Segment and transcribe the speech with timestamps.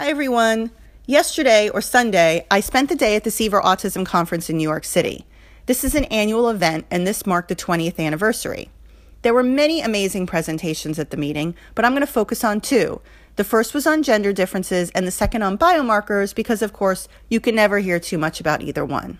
[0.00, 0.70] Hi, everyone.
[1.04, 4.84] Yesterday or Sunday, I spent the day at the Seaver Autism Conference in New York
[4.84, 5.26] City.
[5.66, 8.70] This is an annual event, and this marked the 20th anniversary.
[9.20, 13.02] There were many amazing presentations at the meeting, but I'm going to focus on two.
[13.36, 17.38] The first was on gender differences, and the second on biomarkers, because of course, you
[17.38, 19.18] can never hear too much about either one.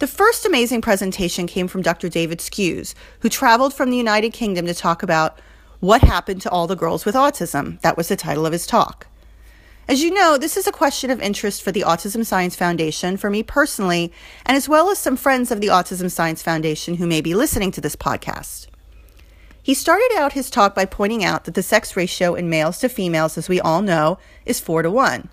[0.00, 2.08] The first amazing presentation came from Dr.
[2.08, 5.38] David Skuse, who traveled from the United Kingdom to talk about
[5.78, 7.80] what happened to all the girls with autism.
[7.82, 9.06] That was the title of his talk.
[9.88, 13.30] As you know, this is a question of interest for the Autism Science Foundation, for
[13.30, 14.12] me personally,
[14.44, 17.70] and as well as some friends of the Autism Science Foundation who may be listening
[17.70, 18.66] to this podcast.
[19.62, 22.88] He started out his talk by pointing out that the sex ratio in males to
[22.88, 25.28] females, as we all know, is 4 to 1.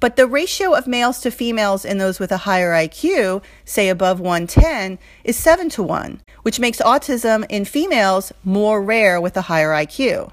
[0.00, 4.20] But the ratio of males to females in those with a higher IQ, say above
[4.20, 9.70] 110, is 7 to 1, which makes autism in females more rare with a higher
[9.70, 10.30] IQ.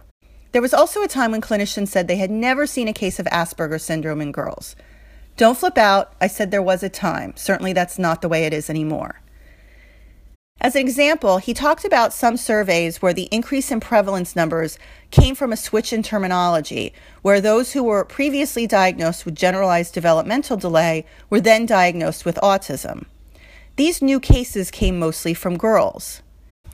[0.51, 3.27] There was also a time when clinicians said they had never seen a case of
[3.27, 4.75] Asperger's syndrome in girls.
[5.37, 6.13] Don't flip out.
[6.19, 7.33] I said there was a time.
[7.35, 9.21] Certainly, that's not the way it is anymore.
[10.61, 14.77] As an example, he talked about some surveys where the increase in prevalence numbers
[15.09, 20.57] came from a switch in terminology, where those who were previously diagnosed with generalized developmental
[20.57, 23.05] delay were then diagnosed with autism.
[23.77, 26.21] These new cases came mostly from girls.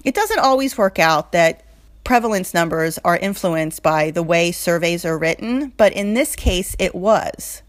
[0.03, 1.64] It doesn't always work out that
[2.05, 6.95] prevalence numbers are influenced by the way surveys are written, but in this case, it
[6.95, 7.61] was.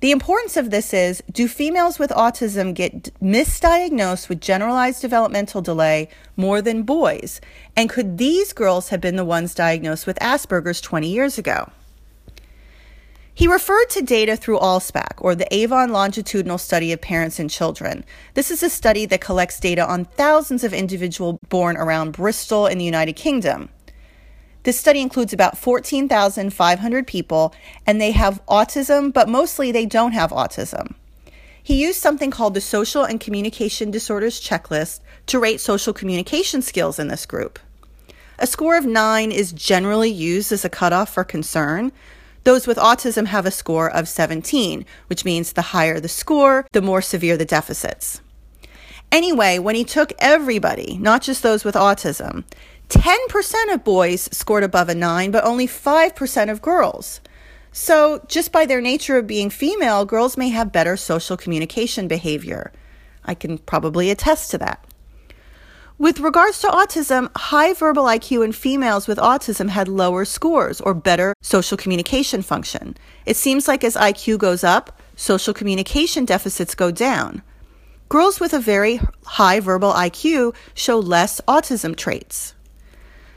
[0.00, 6.08] The importance of this is do females with autism get misdiagnosed with generalized developmental delay
[6.36, 7.40] more than boys?
[7.74, 11.70] And could these girls have been the ones diagnosed with Asperger's 20 years ago?
[13.36, 18.04] He referred to data through ALSPAC, or the Avon Longitudinal Study of Parents and Children.
[18.34, 22.78] This is a study that collects data on thousands of individuals born around Bristol in
[22.78, 23.70] the United Kingdom.
[24.62, 27.52] This study includes about 14,500 people,
[27.84, 30.94] and they have autism, but mostly they don't have autism.
[31.60, 37.00] He used something called the Social and Communication Disorders Checklist to rate social communication skills
[37.00, 37.58] in this group.
[38.38, 41.90] A score of 9 is generally used as a cutoff for concern,
[42.44, 46.82] those with autism have a score of 17, which means the higher the score, the
[46.82, 48.20] more severe the deficits.
[49.10, 52.44] Anyway, when he took everybody, not just those with autism,
[52.88, 57.20] 10% of boys scored above a 9, but only 5% of girls.
[57.72, 62.72] So, just by their nature of being female, girls may have better social communication behavior.
[63.24, 64.84] I can probably attest to that.
[65.96, 70.92] With regards to autism, high verbal IQ in females with autism had lower scores or
[70.92, 72.96] better social communication function.
[73.26, 77.42] It seems like as IQ goes up, social communication deficits go down.
[78.08, 82.54] Girls with a very high verbal IQ show less autism traits.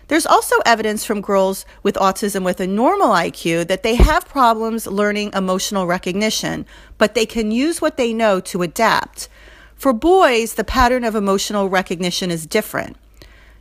[0.07, 4.87] There's also evidence from girls with autism with a normal IQ that they have problems
[4.87, 6.65] learning emotional recognition,
[6.97, 9.29] but they can use what they know to adapt.
[9.77, 12.97] For boys, the pattern of emotional recognition is different.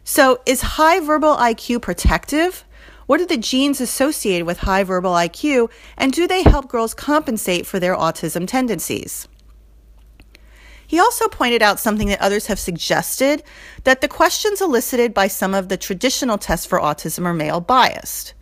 [0.02, 2.64] So, is high verbal IQ protective?
[3.06, 7.66] What are the genes associated with high verbal IQ, and do they help girls compensate
[7.66, 9.28] for their autism tendencies?
[10.86, 13.42] He also pointed out something that others have suggested
[13.84, 18.32] that the questions elicited by some of the traditional tests for autism are male biased.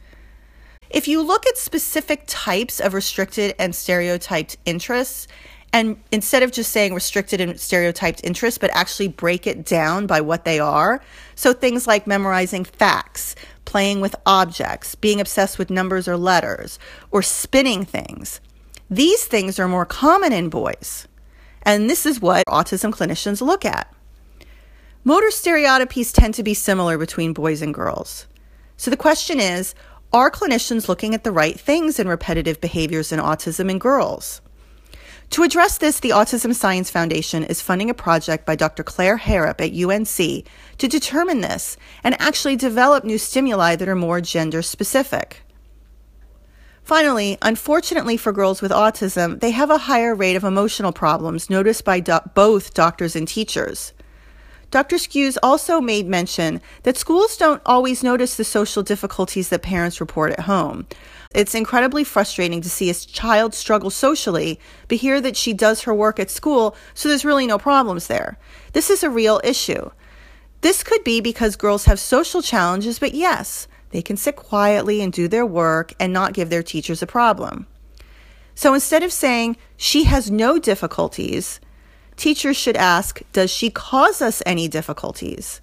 [0.90, 5.26] If you look at specific types of restricted and stereotyped interests,
[5.74, 10.20] and instead of just saying restricted and stereotyped interests, but actually break it down by
[10.20, 11.02] what they are.
[11.34, 16.78] So things like memorizing facts, playing with objects, being obsessed with numbers or letters,
[17.10, 18.40] or spinning things.
[18.88, 21.08] These things are more common in boys.
[21.62, 23.92] And this is what autism clinicians look at.
[25.02, 28.28] Motor stereotypies tend to be similar between boys and girls.
[28.76, 29.74] So the question is
[30.12, 34.40] are clinicians looking at the right things in repetitive behaviors in autism in girls?
[35.30, 38.84] To address this, the Autism Science Foundation is funding a project by Dr.
[38.84, 40.46] Claire Harrop at UNC
[40.78, 45.42] to determine this and actually develop new stimuli that are more gender specific.
[46.84, 51.84] Finally, unfortunately for girls with autism, they have a higher rate of emotional problems noticed
[51.84, 53.94] by do- both doctors and teachers.
[54.70, 54.96] Dr.
[54.96, 60.32] Skuse also made mention that schools don't always notice the social difficulties that parents report
[60.32, 60.86] at home.
[61.34, 64.58] It's incredibly frustrating to see a child struggle socially,
[64.88, 68.38] but hear that she does her work at school, so there's really no problems there.
[68.72, 69.90] This is a real issue.
[70.60, 75.12] This could be because girls have social challenges, but yes, they can sit quietly and
[75.12, 77.66] do their work and not give their teachers a problem.
[78.54, 81.60] So instead of saying she has no difficulties,
[82.16, 85.60] Teachers should ask Does she cause us any difficulties?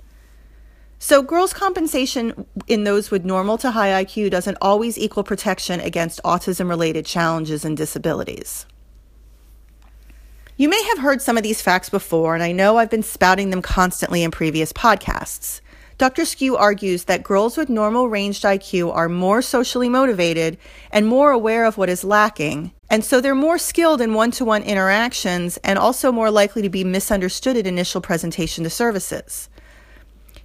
[1.03, 6.21] So, girls' compensation in those with normal to high IQ doesn't always equal protection against
[6.23, 8.67] autism related challenges and disabilities.
[10.57, 13.49] You may have heard some of these facts before, and I know I've been spouting
[13.49, 15.59] them constantly in previous podcasts.
[15.97, 16.23] Dr.
[16.23, 20.59] Skew argues that girls with normal ranged IQ are more socially motivated
[20.91, 24.45] and more aware of what is lacking, and so they're more skilled in one to
[24.45, 29.49] one interactions and also more likely to be misunderstood at initial presentation to services.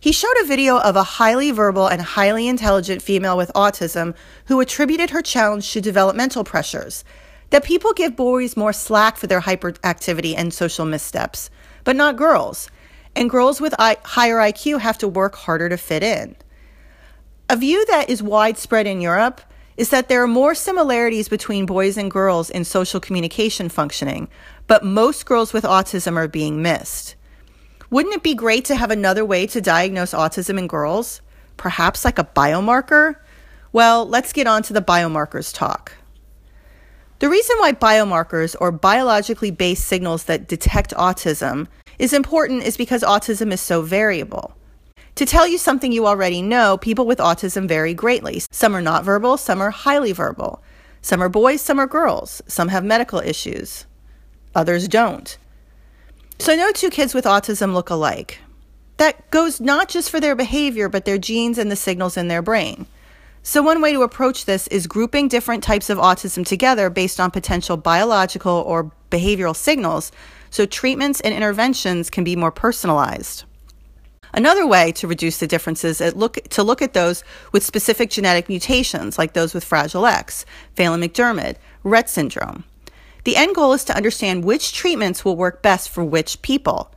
[0.06, 4.14] He showed a video of a highly verbal and highly intelligent female with autism
[4.44, 7.03] who attributed her challenge to developmental pressures.
[7.50, 11.50] That people give boys more slack for their hyperactivity and social missteps,
[11.82, 12.70] but not girls.
[13.17, 16.37] And girls with I- higher IQ have to work harder to fit in.
[17.50, 19.41] A view that is widespread in Europe
[19.76, 24.29] is that there are more similarities between boys and girls in social communication functioning,
[24.69, 27.15] but most girls with autism are being missed.
[27.90, 31.20] Wouldn't it be great to have another way to diagnose autism in girls?
[31.56, 33.16] Perhaps like a biomarker?
[33.72, 35.92] Well, let's get on to the biomarkers talk.
[37.18, 41.68] The reason why biomarkers or biologically based signals that detect autism
[41.98, 44.54] is important is because autism is so variable.
[45.14, 48.42] To tell you something you already know, people with autism vary greatly.
[48.50, 50.62] Some are not verbal, some are highly verbal.
[51.00, 52.42] Some are boys, some are girls.
[52.48, 53.86] Some have medical issues,
[54.54, 55.38] others don't.
[56.38, 58.40] So, no two kids with autism look alike.
[58.98, 62.42] That goes not just for their behavior, but their genes and the signals in their
[62.42, 62.86] brain.
[63.42, 67.30] So, one way to approach this is grouping different types of autism together based on
[67.30, 70.12] potential biological or behavioral signals
[70.50, 73.44] so treatments and interventions can be more personalized.
[74.32, 78.48] Another way to reduce the differences is look, to look at those with specific genetic
[78.48, 80.44] mutations, like those with Fragile X,
[80.74, 82.64] Phelan-McDermid, Rett syndrome.
[83.26, 86.93] The end goal is to understand which treatments will work best for which people.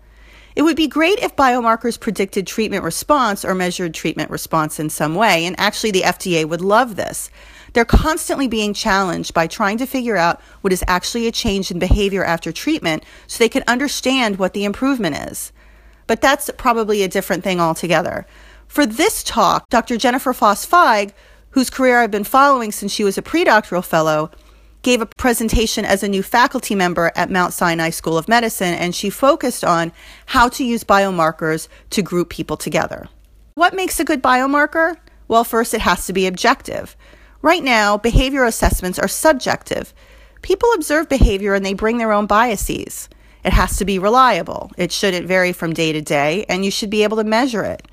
[0.56, 5.16] It would be great if biomarkers predicted treatment response or measured treatment response in some
[5.16, 7.32] way, and actually the FDA would love this.
[7.74, 11.80] They're constantly being challenged by trying to figure out what is actually a change in
[11.80, 15.52] behavior after treatment so they can understand what the improvement is.
[16.06, 18.28] But that's probably a different thing altogether.
[18.68, 19.98] For this talk, Dr.
[19.98, 21.12] Jennifer Foss-Feig,
[21.50, 24.30] whose career I've been following since she was a predoctoral fellow,
[24.82, 28.96] gave a presentation as a new faculty member at Mount Sinai School of Medicine, and
[28.96, 29.92] she focused on
[30.28, 33.10] how to use biomarkers to group people together.
[33.56, 34.96] What makes a good biomarker?
[35.28, 36.96] Well, first, it has to be objective.
[37.42, 39.94] Right now, behavior assessments are subjective.
[40.42, 43.10] People observe behavior and they bring their own biases.
[43.44, 44.72] It has to be reliable.
[44.78, 47.88] It shouldn't vary from day to day, and you should be able to measure it.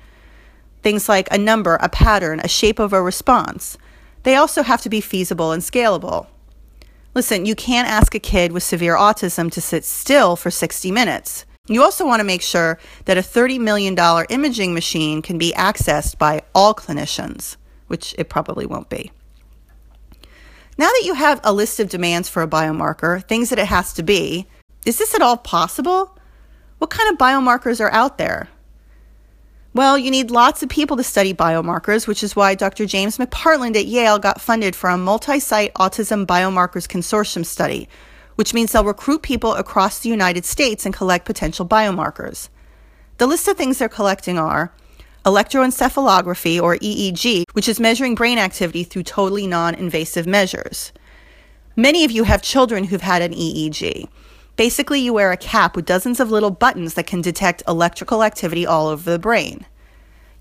[0.83, 3.77] Things like a number, a pattern, a shape of a response.
[4.23, 6.27] They also have to be feasible and scalable.
[7.17, 11.47] Listen, you can't ask a kid with severe autism to sit still for 60 minutes.
[11.65, 13.97] You also want to make sure that a $30 million
[14.29, 19.11] imaging machine can be accessed by all clinicians, which it probably won't be.
[20.77, 23.93] Now that you have a list of demands for a biomarker, things that it has
[23.93, 24.45] to be,
[24.85, 26.15] is this at all possible?
[26.77, 28.47] What kind of biomarkers are out there?
[29.77, 32.87] Well, you need lots of people to study biomarkers, which is why Dr.
[32.87, 37.87] James McPartland at Yale got funded for a multi site autism biomarkers consortium study,
[38.37, 42.49] which means they'll recruit people across the United States and collect potential biomarkers.
[43.19, 44.73] The list of things they're collecting are
[45.25, 50.91] electroencephalography, or EEG, which is measuring brain activity through totally non invasive measures.
[51.75, 54.09] Many of you have children who've had an EEG.
[54.57, 58.65] Basically, you wear a cap with dozens of little buttons that can detect electrical activity
[58.65, 59.67] all over the brain.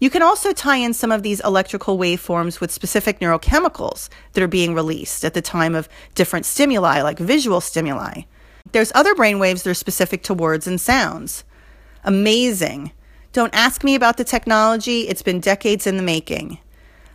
[0.01, 4.49] You can also tie in some of these electrical waveforms with specific neurochemicals that are
[4.49, 8.23] being released at the time of different stimuli, like visual stimuli.
[8.73, 11.45] There's other brain waves that are specific to words and sounds.
[12.03, 12.93] Amazing.
[13.33, 16.59] Don't ask me about the technology, it's been decades in the making.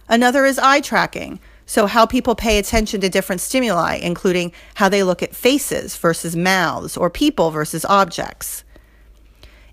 [0.08, 5.04] Another is eye tracking, so, how people pay attention to different stimuli, including how they
[5.04, 8.64] look at faces versus mouths or people versus objects.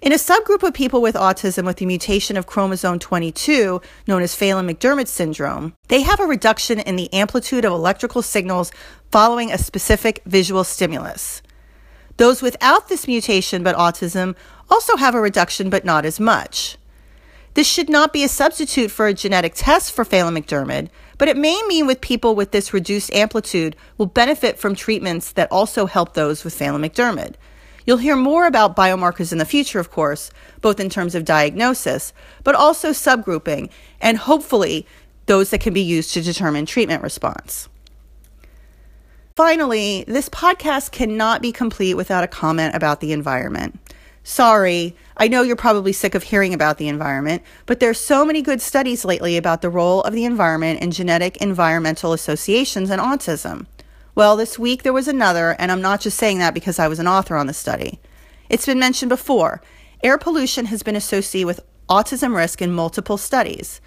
[0.00, 4.32] In a subgroup of people with autism with the mutation of chromosome 22, known as
[4.32, 8.70] Phelan McDermid syndrome, they have a reduction in the amplitude of electrical signals
[9.10, 11.42] following a specific visual stimulus.
[12.16, 14.36] Those without this mutation but autism
[14.70, 16.77] also have a reduction, but not as much.
[17.54, 21.36] This should not be a substitute for a genetic test for Phelan McDermid, but it
[21.36, 26.14] may mean with people with this reduced amplitude will benefit from treatments that also help
[26.14, 27.34] those with Phelan McDermid.
[27.84, 32.12] You'll hear more about biomarkers in the future, of course, both in terms of diagnosis,
[32.44, 34.86] but also subgrouping, and hopefully
[35.26, 37.68] those that can be used to determine treatment response.
[39.36, 43.77] Finally, this podcast cannot be complete without a comment about the environment.
[44.28, 48.42] Sorry, I know you're probably sick of hearing about the environment, but there's so many
[48.42, 53.64] good studies lately about the role of the environment in genetic environmental associations and autism.
[54.14, 56.98] Well, this week there was another, and I'm not just saying that because I was
[56.98, 58.00] an author on the study.
[58.50, 59.62] It's been mentioned before.
[60.04, 63.80] Air pollution has been associated with autism risk in multiple studies,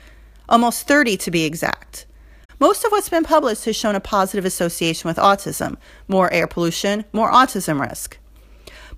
[0.49, 2.07] almost 30 to be exact.
[2.59, 7.05] Most of what's been published has shown a positive association with autism more air pollution,
[7.13, 8.17] more autism risk.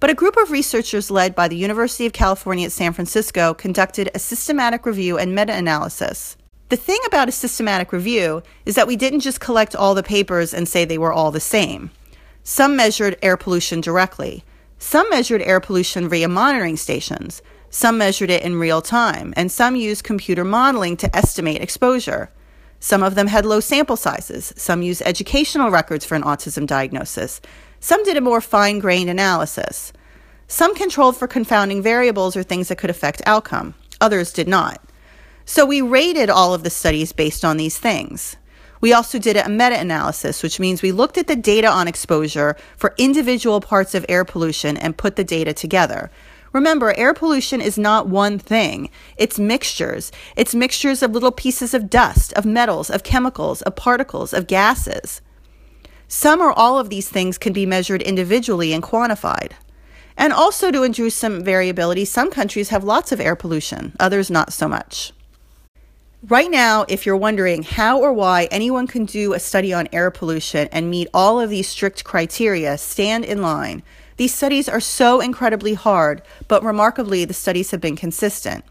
[0.04, 4.12] But a group of researchers led by the University of California at San Francisco conducted
[4.14, 6.36] a systematic review and meta analysis.
[6.68, 10.54] The thing about a systematic review is that we didn't just collect all the papers
[10.54, 11.90] and say they were all the same.
[12.44, 14.44] Some measured air pollution directly,
[14.78, 19.78] some measured air pollution via monitoring stations, some measured it in real time, and some
[19.78, 22.30] used computer modeling to estimate exposure.
[22.82, 27.40] Some of them had low sample sizes, some used educational records for an autism diagnosis,
[27.84, 29.92] some did a more fine grained analysis.
[30.48, 34.82] Some controlled for confounding variables or things that could affect outcome, others did not.
[35.44, 38.38] So we rated all of the studies based on these things.
[38.80, 42.56] We also did a meta analysis, which means we looked at the data on exposure
[42.78, 46.10] for individual parts of air pollution and put the data together.
[46.54, 48.90] Remember, air pollution is not one thing.
[49.18, 50.10] It's mixtures.
[50.38, 55.20] It's mixtures of little pieces of dust, of metals, of chemicals, of particles, of gases.
[56.16, 59.54] Some or all of these things can be measured individually and quantified.
[60.16, 64.54] And also to introduce some variability, some countries have lots of air pollution, others not
[64.54, 65.12] so much.
[66.22, 70.12] Right now, if you're wondering how or why anyone can do a study on air
[70.12, 73.82] pollution and meet all of these strict criteria, stand in line.
[74.18, 78.64] These studies are so incredibly hard, but remarkably, the studies have been consistent.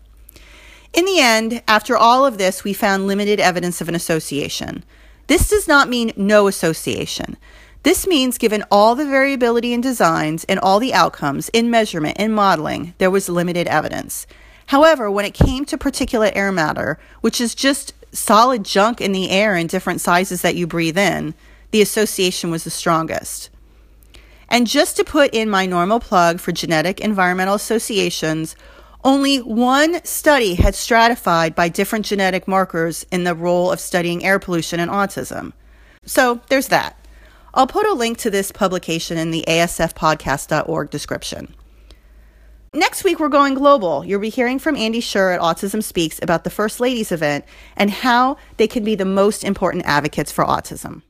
[0.93, 4.85] In the end, after all of this, we found limited evidence of an association.
[5.27, 7.37] This does not mean no association.
[7.83, 12.35] This means given all the variability in designs and all the outcomes in measurement and
[12.35, 14.27] modeling, there was limited evidence.
[14.67, 19.31] However, when it came to particulate air matter, which is just solid junk in the
[19.31, 21.35] air in different sizes that you breathe in,
[21.73, 23.51] the association was the strongest.
[24.49, 28.55] And just to put in my normal plug for genetic environmental associations,
[29.05, 34.39] only one study had stratified by different genetic markers in the role of studying air
[34.39, 35.53] pollution and autism.
[36.05, 36.97] So there's that.
[37.55, 41.55] I'll put a link to this publication in the asfpodcast.org description.
[42.75, 44.03] Next week, we're going global.
[44.03, 47.45] You'll be hearing from Andy Shih at Autism Speaks about the First Ladies event
[47.77, 51.03] and how they can be the most important advocates for autism.